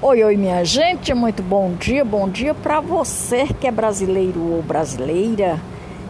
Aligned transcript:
Oi, 0.00 0.22
oi, 0.22 0.36
minha 0.36 0.64
gente, 0.64 1.12
muito 1.12 1.42
bom 1.42 1.72
dia, 1.72 2.04
bom 2.04 2.28
dia 2.28 2.54
para 2.54 2.80
você 2.80 3.48
que 3.48 3.66
é 3.66 3.70
brasileiro 3.72 4.40
ou 4.40 4.62
brasileira 4.62 5.60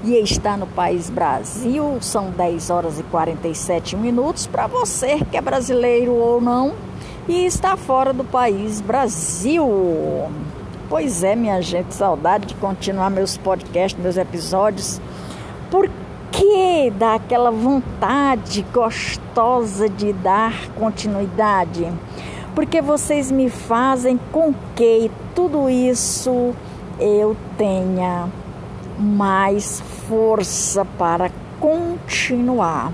e 0.05 0.13
está 0.17 0.59
no 0.59 0.67
país 0.67 1.09
Brasil. 1.09 1.97
São 2.03 2.31
10 2.31 2.69
horas 2.69 3.01
e 3.01 3.03
47 3.05 3.97
minutos 3.97 4.47
para 4.47 4.67
você 4.67 5.25
que 5.31 5.39
é 5.39 5.41
brasileiro 5.41 6.13
ou 6.13 6.39
não 6.39 6.75
e 7.27 7.47
está 7.47 7.79
fora 7.79 8.13
do 8.13 8.25
país 8.25 8.83
Brasil. 8.83 9.67
Pois 10.91 11.25
é, 11.25 11.35
minha 11.35 11.63
gente, 11.63 11.95
saudade 11.95 12.49
de 12.49 12.57
continuar 12.57 13.09
meus 13.09 13.39
podcasts, 13.39 13.99
meus 13.99 14.19
episódios. 14.19 15.01
Por 15.71 15.89
que 16.31 16.91
dá 16.91 17.15
aquela 17.15 17.51
vontade 17.51 18.67
gostosa 18.71 19.89
de 19.89 20.13
dar 20.13 20.69
continuidade? 20.79 21.91
Porque 22.59 22.83
vocês 22.83 23.31
me 23.31 23.49
fazem 23.49 24.19
com 24.33 24.53
que 24.75 25.09
tudo 25.33 25.71
isso 25.71 26.53
eu 26.99 27.37
tenha 27.57 28.29
mais 28.99 29.81
força 30.09 30.85
para 30.85 31.31
continuar. 31.61 32.93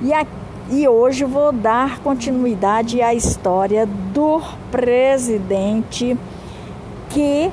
E, 0.00 0.14
a, 0.14 0.24
e 0.70 0.88
hoje 0.88 1.26
vou 1.26 1.52
dar 1.52 1.98
continuidade 1.98 3.02
à 3.02 3.12
história 3.12 3.84
do 3.84 4.40
presidente 4.70 6.16
que 7.10 7.52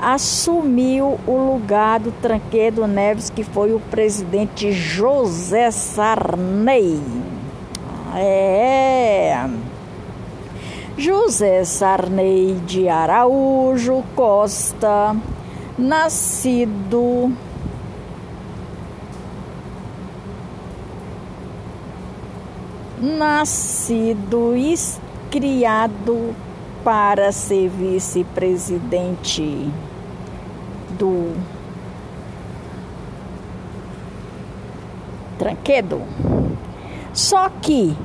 assumiu 0.00 1.16
o 1.28 1.52
lugar 1.52 2.00
do 2.00 2.10
Tranquedo 2.10 2.88
Neves, 2.88 3.30
que 3.30 3.44
foi 3.44 3.72
o 3.72 3.78
presidente 3.78 4.72
José 4.72 5.70
Sarney. 5.70 7.00
É. 8.16 9.48
José 10.98 11.64
Sarney 11.64 12.54
de 12.66 12.88
Araújo 12.88 14.04
Costa, 14.14 15.16
nascido 15.78 17.32
nascido 23.02 24.54
e 24.54 24.74
criado 25.28 26.32
para 26.84 27.32
ser 27.32 27.68
vice-presidente 27.68 29.68
do 30.98 31.34
Tranquedo. 35.36 36.00
Só 37.12 37.48
que 37.48 37.96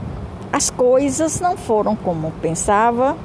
as 0.57 0.69
coisas 0.71 1.39
não 1.39 1.55
foram 1.55 1.95
como 1.95 2.31
pensava 2.41 3.15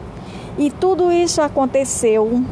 e 0.59 0.71
tudo 0.71 1.11
isso 1.11 1.41
aconteceu 1.41 2.45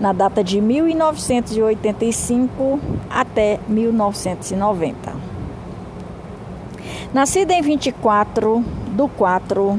na 0.00 0.12
data 0.12 0.42
de 0.42 0.60
1985 0.60 2.80
até 3.08 3.60
1990. 3.68 5.14
Nascida 7.14 7.54
em 7.54 7.62
24 7.62 8.64
de 8.88 9.08
4 9.16 9.78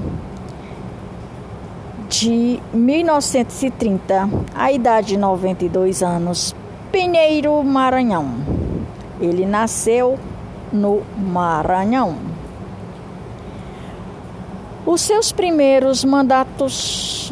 de 2.07 2.61
1930, 2.73 4.29
a 4.55 4.71
idade 4.71 5.07
de 5.07 5.17
92 5.17 6.01
anos, 6.01 6.55
Pinheiro, 6.93 7.61
Maranhão. 7.61 8.35
Ele 9.19 9.45
nasceu 9.45 10.17
no 10.71 11.01
Maranhão. 11.17 12.32
Os 14.85 14.99
seus 14.99 15.31
primeiros 15.31 16.03
mandatos 16.03 17.31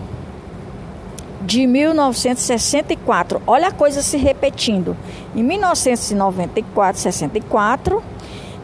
de 1.47 1.65
1964. 1.65 3.41
Olha 3.47 3.69
a 3.69 3.73
coisa 3.73 4.03
se 4.03 4.17
repetindo. 4.17 4.97
Em 5.34 5.45
1994, 5.45 7.01
64, 7.01 8.03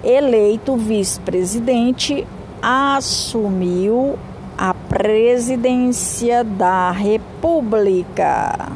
eleito 0.03 0.77
vice-presidente, 0.77 2.27
assumiu 2.61 4.19
a 4.59 4.75
presidência 4.75 6.43
da 6.43 6.91
República. 6.91 8.73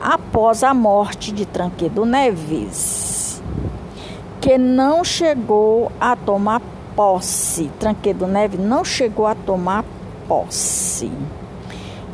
Após 0.00 0.62
a 0.62 0.72
morte 0.72 1.30
de 1.30 1.44
Tranquedo 1.44 2.06
Neves, 2.06 3.42
que 4.40 4.56
não 4.58 5.04
chegou 5.04 5.92
a 6.00 6.16
tomar 6.16 6.62
posse. 6.96 7.70
Tranquedo 7.78 8.26
Neves 8.26 8.60
não 8.60 8.84
chegou 8.84 9.26
a 9.26 9.34
tomar 9.34 9.84
posse. 10.26 11.10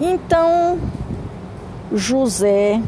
Então, 0.00 0.78
José 1.92 2.80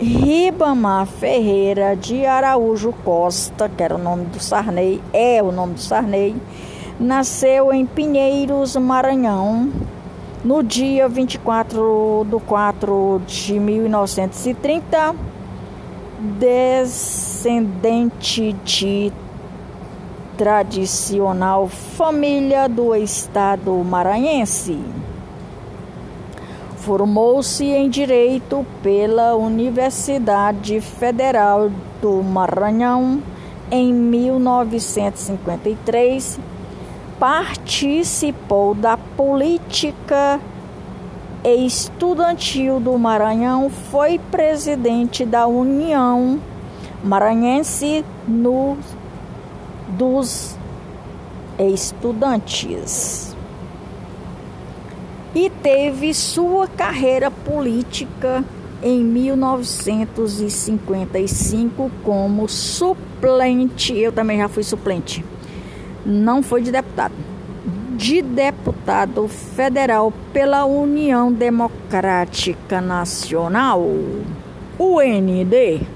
Ribamar 0.00 1.06
Ferreira 1.06 1.94
de 1.94 2.24
Araújo 2.24 2.94
Costa, 3.04 3.68
que 3.68 3.82
era 3.82 3.96
o 3.96 3.98
nome 3.98 4.24
do 4.24 4.40
Sarney, 4.40 5.02
é 5.12 5.42
o 5.42 5.52
nome 5.52 5.74
do 5.74 5.80
Sarney, 5.80 6.34
nasceu 6.98 7.70
em 7.70 7.84
Pinheiros, 7.84 8.76
Maranhão, 8.76 9.70
no 10.42 10.62
dia 10.62 11.06
24 11.06 12.26
de 12.30 12.40
4 12.46 13.20
de 13.26 13.60
1930, 13.60 15.14
descendente 16.38 18.54
de 18.64 19.12
tradicional 20.38 21.68
família 21.68 22.66
do 22.68 22.94
estado 22.94 23.74
maranhense. 23.84 24.78
Formou-se 26.88 27.64
em 27.66 27.88
Direito 27.90 28.64
pela 28.82 29.36
Universidade 29.36 30.80
Federal 30.80 31.70
do 32.00 32.22
Maranhão 32.22 33.22
em 33.70 33.92
1953. 33.92 36.40
Participou 37.20 38.74
da 38.74 38.96
política 38.96 40.40
estudantil 41.44 42.80
do 42.80 42.96
Maranhão, 42.96 43.68
foi 43.68 44.18
presidente 44.30 45.26
da 45.26 45.46
União 45.46 46.40
Maranhense 47.04 48.02
no, 48.26 48.78
dos 49.90 50.56
Estudantes 51.58 53.36
e 55.38 55.48
teve 55.48 56.12
sua 56.12 56.66
carreira 56.66 57.30
política 57.30 58.44
em 58.82 59.04
1955 59.04 61.88
como 62.02 62.48
suplente. 62.48 63.96
Eu 63.96 64.10
também 64.10 64.38
já 64.38 64.48
fui 64.48 64.64
suplente. 64.64 65.24
Não 66.04 66.42
foi 66.42 66.60
de 66.60 66.72
deputado. 66.72 67.14
De 67.96 68.20
deputado 68.20 69.28
federal 69.28 70.12
pela 70.32 70.64
União 70.64 71.32
Democrática 71.32 72.80
Nacional, 72.80 73.80
UND. 74.76 75.86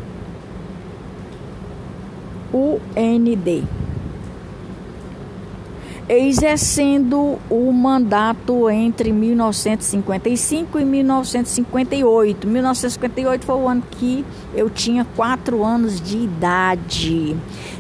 UND. 2.55 3.65
Exercendo 6.19 7.39
o 7.49 7.73
mandato 7.73 8.69
entre 8.69 9.13
1955 9.13 10.79
e 10.79 10.85
1958. 10.85 12.47
1958 12.47 13.47
foi 13.47 13.55
o 13.55 13.69
ano 13.69 13.83
que 13.91 14.25
eu 14.55 14.69
tinha 14.69 15.07
quatro 15.17 15.65
anos 15.65 16.01
de 16.01 16.19
idade. 16.19 17.37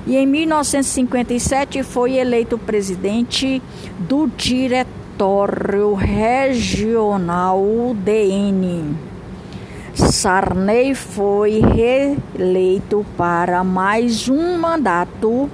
E 0.06 0.16
em 0.16 0.26
1957 0.26 1.82
foi 1.82 2.14
eleito 2.14 2.56
presidente 2.56 3.62
do 3.98 4.26
Diretório 4.28 5.94
Regional 5.94 7.62
DN. 8.02 8.96
Sarney 9.94 10.94
foi 10.94 11.60
reeleito 11.60 13.04
para 13.16 13.62
mais 13.62 14.28
um 14.28 14.58
mandato 14.58 15.50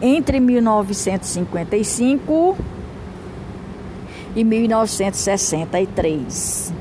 entre 0.00 0.40
1955 0.40 2.56
e 4.34 4.42
1963. 4.44 6.72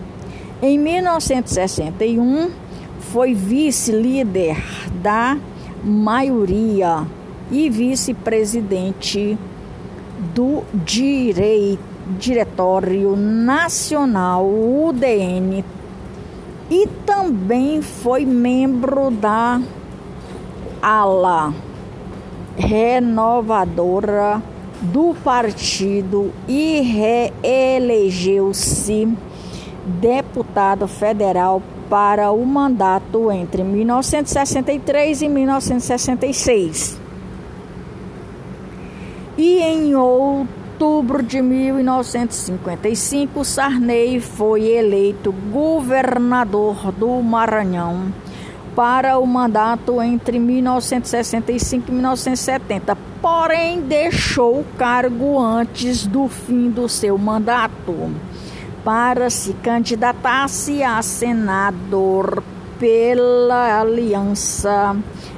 Em 0.62 0.77
1961, 0.77 2.51
foi 3.00 3.33
vice-líder 3.33 4.57
da 5.01 5.38
maioria 5.83 7.06
e 7.50 7.69
vice-presidente 7.69 9.38
do 10.36 10.63
Diretório 12.18 13.16
Nacional 13.16 14.45
UDN 14.45 15.63
e 16.69 16.88
também 17.06 17.81
foi 17.81 18.25
membro 18.25 19.10
da 19.10 19.62
ala 20.81 21.54
renovadora 22.59 24.44
do 24.81 25.15
partido 25.23 26.31
e 26.47 26.81
reelegeu-se 27.41 29.07
deputado 29.85 30.88
federal 30.88 31.61
para 31.89 32.31
o 32.31 32.45
mandato 32.45 33.31
entre 33.31 33.63
1963 33.63 35.23
e 35.23 35.29
1966. 35.29 37.00
E 39.38 39.59
em 39.61 39.95
outubro 39.95 41.23
de 41.23 41.41
1955, 41.41 43.44
Sarney 43.44 44.19
foi 44.19 44.67
eleito 44.67 45.31
governador 45.31 46.91
do 46.91 47.09
Maranhão 47.23 48.13
para 48.75 49.18
o 49.18 49.25
mandato 49.25 50.01
entre 50.01 50.39
1965 50.39 51.89
e 51.89 51.94
1970, 51.94 52.98
porém 53.21 53.81
deixou 53.81 54.62
o 54.62 54.66
cargo 54.77 55.39
antes 55.39 56.06
do 56.06 56.27
fim 56.27 56.69
do 56.69 56.88
seu 56.88 57.18
mandato 57.18 58.12
para 58.83 59.30
se 59.30 59.54
candidatar-se 59.54 60.83
a 60.83 61.01
senador 61.01 62.44
pela 62.80 63.81
Aliança 63.81 64.95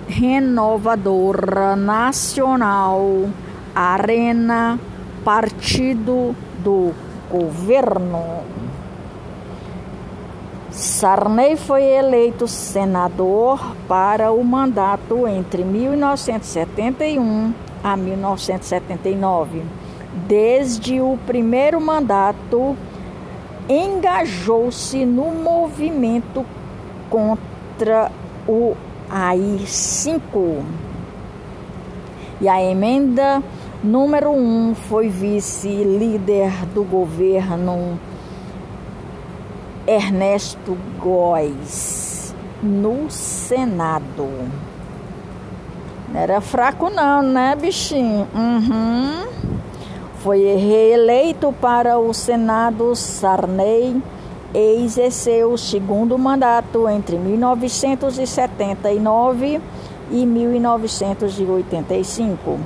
Renovadora 0.08 1.76
Nacional, 1.76 3.30
Arena, 3.74 4.80
Partido 5.24 6.36
do 6.64 6.94
Governo. 7.30 8.61
Sarney 10.72 11.58
foi 11.58 11.84
eleito 11.84 12.48
senador 12.48 13.76
para 13.90 14.32
o 14.32 14.42
mandato 14.42 15.28
entre 15.28 15.66
1971 15.66 17.54
a 17.84 17.98
1979. 17.98 19.64
Desde 20.28 21.02
o 21.02 21.20
primeiro 21.28 21.82
mandato, 21.82 22.78
engajou-se 23.68 25.06
no 25.06 25.32
movimento 25.32 26.46
contra 27.10 28.10
o 28.48 28.74
AI-5. 29.10 30.64
E 32.40 32.48
a 32.48 32.64
emenda 32.64 33.44
número 33.84 34.32
1 34.32 34.70
um 34.70 34.74
foi 34.74 35.10
vice-líder 35.10 36.66
do 36.74 36.84
governo 36.86 38.00
Ernesto 39.92 40.78
Góes 40.98 42.34
no 42.64 43.12
Senado. 43.12 44.30
Não 46.08 46.22
era 46.22 46.40
fraco 46.40 46.90
não, 46.90 47.22
né, 47.22 47.58
bichinho? 47.60 48.26
Uhum. 48.34 49.26
Foi 50.20 50.56
reeleito 50.56 51.54
para 51.60 52.00
o 52.00 52.14
Senado 52.14 52.96
Sarney 52.96 54.02
e 54.54 54.86
exerceu 54.86 55.52
o 55.52 55.58
segundo 55.58 56.18
mandato 56.18 56.88
entre 56.88 57.18
1979 57.18 59.60
e 60.10 60.26
1985. 60.26 62.60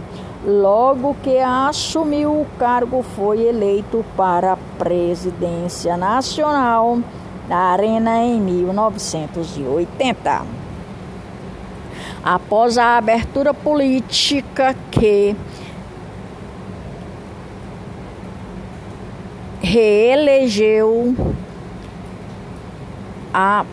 Logo 0.46 1.18
que 1.24 1.40
assumiu 1.40 2.42
o 2.42 2.46
cargo, 2.60 3.02
foi 3.02 3.42
eleito 3.42 4.06
para 4.16 4.54
a 4.54 4.58
presidência 4.78 5.98
nacional 5.98 7.00
da 7.50 7.58
Arena 7.58 8.20
em 8.20 8.40
1980. 8.40 10.44
Após 12.24 12.78
a 12.78 12.96
abertura 12.96 13.56
política 13.56 14.76
que 14.92 15.36
reelegeu 19.64 21.16
a 23.34 23.66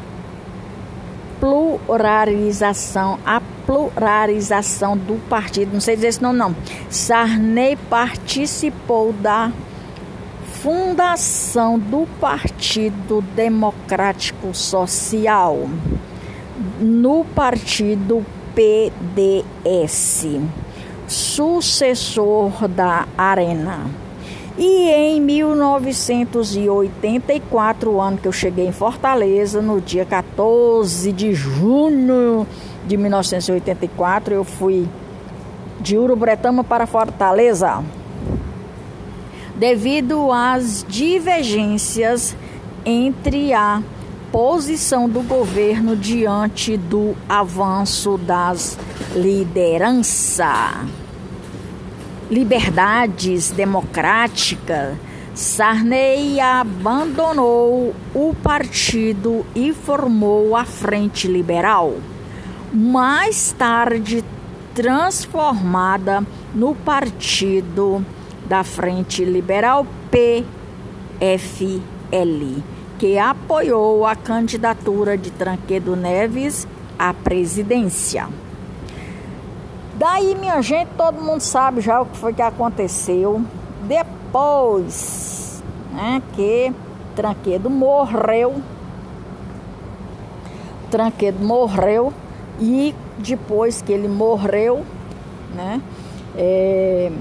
pluralização, 1.38 3.19
a 3.26 3.42
pluralização 3.72 4.96
do 4.96 5.16
partido. 5.28 5.72
Não 5.72 5.80
sei 5.80 5.94
dizer 5.94 6.08
esse 6.08 6.22
nome, 6.22 6.38
não. 6.38 6.54
Sarney 6.90 7.76
participou 7.88 9.12
da 9.14 9.50
fundação 10.62 11.78
do 11.78 12.06
Partido 12.20 13.22
Democrático 13.34 14.54
Social 14.54 15.69
no 16.78 17.24
partido 17.24 18.24
PDS, 18.54 20.26
sucessor 21.08 22.69
da 22.69 23.08
Arena. 23.16 24.01
E 24.56 24.88
em 24.90 25.20
1984, 25.20 28.00
ano 28.00 28.16
que 28.19 28.28
eu 28.28 28.32
cheguei 28.32 28.66
em 28.66 28.72
Fortaleza, 28.72 29.60
no 29.62 29.81
dia 29.81 30.04
14 30.04 31.10
de 31.10 31.32
junho 31.32 32.46
de 32.87 32.99
1984, 32.99 34.34
eu 34.34 34.44
fui 34.44 34.86
de 35.81 35.96
Urubretama 35.96 36.62
para 36.62 36.86
Fortaleza. 36.86 37.82
Devido 39.56 40.31
às 40.31 40.84
divergências 40.86 42.36
entre 42.84 43.55
a 43.55 43.82
posição 44.31 45.08
do 45.08 45.22
governo 45.22 45.96
diante 45.96 46.77
do 46.77 47.17
avanço 47.27 48.19
das 48.19 48.79
lideranças 49.15 51.02
liberdades 52.32 53.51
democráticas, 53.51 54.96
Sarney 55.34 56.41
abandonou 56.41 57.94
o 58.15 58.34
partido 58.43 59.44
e 59.55 59.70
formou 59.74 60.56
a 60.56 60.65
Frente 60.65 61.29
Liberal, 61.29 61.93
mais 62.72 63.53
tarde 63.53 64.24
transformada 64.74 66.27
no 66.55 66.74
Partido 66.74 68.03
da 68.46 68.65
Frente 68.65 69.27
Liberal 69.27 69.86
PFL, 70.10 70.46
que 72.98 73.19
apoiou 73.19 74.06
a 74.06 74.17
candidatura 74.17 75.19
de 75.19 75.31
Tranquedo 75.31 75.94
Neves 75.94 76.67
à 76.98 77.12
presidência. 77.12 78.27
Daí, 80.03 80.35
minha 80.35 80.61
gente, 80.61 80.89
todo 80.97 81.23
mundo 81.23 81.41
sabe 81.43 81.81
já 81.81 82.01
o 82.01 82.06
que 82.06 82.17
foi 82.17 82.32
que 82.32 82.43
aconteceu 82.43 83.41
depois 83.87 85.63
né, 85.93 86.21
que 86.32 86.73
Tranquedo 87.15 87.71
morreu. 87.71 88.61
Tranquedo 90.91 91.39
morreu 91.44 92.13
e 92.59 92.93
depois 93.17 93.81
que 93.81 93.93
ele 93.93 94.09
morreu, 94.09 94.85
né, 95.55 95.81
é, 96.37 97.13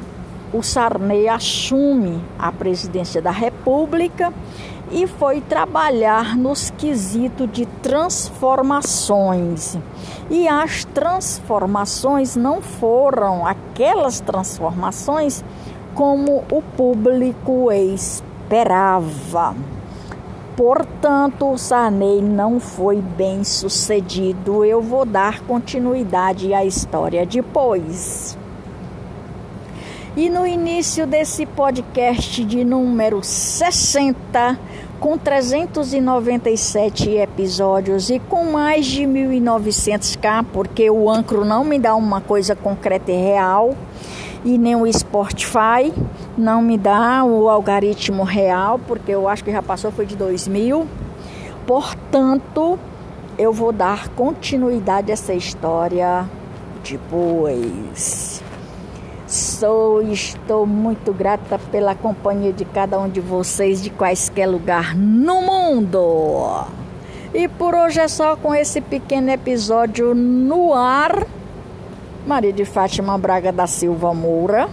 o 0.51 0.63
Sarney 0.63 1.27
assume 1.27 2.19
a 2.39 2.51
presidência 2.51 3.21
da 3.21 3.29
República 3.29 4.33
e 4.91 5.07
foi 5.07 5.41
trabalhar 5.41 6.35
nos 6.35 6.69
quesitos 6.71 7.49
de 7.51 7.65
transformações. 7.65 9.77
E 10.29 10.47
as 10.47 10.85
transformações 10.85 12.35
não 12.35 12.61
foram 12.61 13.47
aquelas 13.47 14.19
transformações 14.19 15.43
como 15.95 16.43
o 16.51 16.61
público 16.61 17.71
esperava. 17.71 19.55
Portanto, 20.55 21.57
Sarney 21.57 22.21
não 22.21 22.59
foi 22.59 22.97
bem 22.97 23.43
sucedido. 23.43 24.63
Eu 24.65 24.81
vou 24.81 25.05
dar 25.05 25.39
continuidade 25.41 26.53
à 26.53 26.65
história 26.65 27.25
depois. 27.25 28.37
E 30.13 30.29
no 30.29 30.45
início 30.45 31.07
desse 31.07 31.45
podcast 31.45 32.43
de 32.43 32.65
número 32.65 33.23
60, 33.23 34.59
com 34.99 35.17
397 35.17 37.11
episódios 37.11 38.09
e 38.09 38.19
com 38.19 38.51
mais 38.51 38.85
de 38.87 39.03
1.900k, 39.03 40.45
porque 40.51 40.89
o 40.89 41.09
Ancro 41.09 41.45
não 41.45 41.63
me 41.63 41.79
dá 41.79 41.95
uma 41.95 42.19
coisa 42.19 42.57
concreta 42.57 43.09
e 43.09 43.15
real, 43.15 43.73
e 44.43 44.57
nem 44.57 44.75
o 44.75 44.91
Spotify 44.91 45.93
não 46.37 46.61
me 46.61 46.77
dá 46.77 47.23
o 47.23 47.47
algoritmo 47.47 48.23
real, 48.23 48.81
porque 48.85 49.11
eu 49.13 49.29
acho 49.29 49.45
que 49.45 49.51
já 49.53 49.61
passou, 49.61 49.93
foi 49.93 50.05
de 50.05 50.17
2000. 50.17 50.85
Portanto, 51.65 52.77
eu 53.37 53.53
vou 53.53 53.71
dar 53.71 54.09
continuidade 54.09 55.09
a 55.09 55.13
essa 55.13 55.33
história 55.33 56.25
depois. 56.83 58.30
E 59.63 60.11
estou 60.11 60.65
muito 60.65 61.13
grata 61.13 61.59
pela 61.71 61.93
companhia 61.93 62.51
de 62.51 62.65
cada 62.65 62.99
um 62.99 63.07
de 63.07 63.21
vocês 63.21 63.79
de 63.79 63.91
quaisquer 63.91 64.47
lugar 64.47 64.95
no 64.95 65.43
mundo. 65.43 66.65
E 67.31 67.47
por 67.47 67.75
hoje 67.75 67.99
é 67.99 68.07
só 68.07 68.35
com 68.35 68.55
esse 68.55 68.81
pequeno 68.81 69.29
episódio 69.29 70.15
no 70.15 70.73
ar. 70.73 71.27
Maria 72.25 72.51
de 72.51 72.65
Fátima 72.65 73.15
Braga 73.19 73.51
da 73.51 73.67
Silva 73.67 74.15
Moura, 74.15 74.67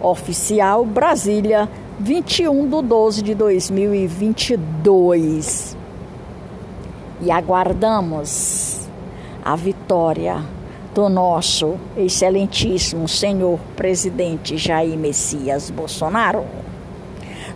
oficial 0.00 0.84
Brasília, 0.84 1.68
21 2.00 2.68
de 2.68 2.82
12 2.82 3.22
de 3.22 3.36
2022. 3.36 5.76
E 7.20 7.30
aguardamos 7.30 8.88
a 9.44 9.54
vitória 9.54 10.42
do 10.94 11.08
nosso 11.08 11.76
excelentíssimo 11.96 13.08
senhor 13.08 13.58
presidente 13.74 14.56
Jair 14.56 14.98
Messias 14.98 15.70
Bolsonaro. 15.70 16.44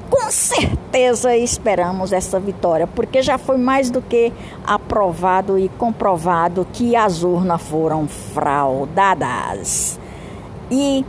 Com 0.08 0.30
certeza 0.30 1.36
esperamos 1.36 2.12
essa 2.12 2.38
vitória, 2.38 2.86
porque 2.86 3.22
já 3.22 3.36
foi 3.36 3.56
mais 3.56 3.90
do 3.90 4.00
que 4.00 4.32
aprovado 4.64 5.58
e 5.58 5.68
comprovado 5.68 6.66
que 6.72 6.94
as 6.94 7.22
urnas 7.24 7.60
foram 7.62 8.06
fraudadas. 8.06 9.98
E 10.70 11.04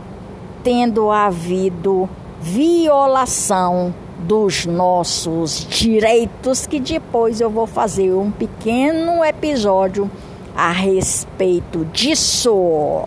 tendo 0.62 1.10
havido 1.10 2.08
violação 2.40 3.94
dos 4.18 4.66
nossos 4.66 5.64
direitos, 5.70 6.66
que 6.66 6.80
depois 6.80 7.40
eu 7.40 7.48
vou 7.48 7.66
fazer 7.66 8.12
um 8.12 8.32
pequeno 8.32 9.24
episódio 9.24 10.10
a 10.58 10.72
respeito 10.72 11.84
disso. 11.84 13.04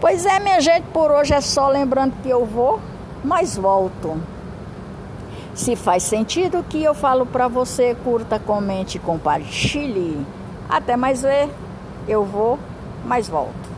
Pois 0.00 0.26
é, 0.26 0.40
minha 0.40 0.60
gente, 0.60 0.82
por 0.92 1.12
hoje 1.12 1.32
é 1.32 1.40
só 1.40 1.68
lembrando 1.68 2.12
que 2.24 2.28
eu 2.28 2.44
vou, 2.44 2.80
mas 3.22 3.56
volto. 3.56 4.20
Se 5.54 5.76
faz 5.76 6.02
sentido 6.02 6.58
o 6.58 6.64
que 6.64 6.82
eu 6.82 6.92
falo 6.92 7.24
para 7.24 7.46
você, 7.46 7.96
curta, 8.02 8.40
comente, 8.40 8.98
compartilhe. 8.98 10.26
Até 10.68 10.96
mais 10.96 11.22
ver. 11.22 11.48
Eu 12.08 12.24
vou, 12.24 12.58
mas 13.04 13.28
volto. 13.28 13.73